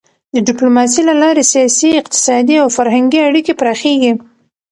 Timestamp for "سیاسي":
1.53-1.89